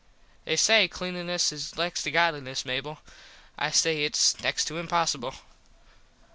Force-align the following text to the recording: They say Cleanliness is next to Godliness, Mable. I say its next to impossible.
They 0.45 0.55
say 0.55 0.87
Cleanliness 0.87 1.51
is 1.51 1.75
next 1.77 2.01
to 2.01 2.09
Godliness, 2.09 2.65
Mable. 2.65 2.97
I 3.55 3.69
say 3.69 4.03
its 4.03 4.41
next 4.41 4.65
to 4.65 4.79
impossible. 4.79 5.35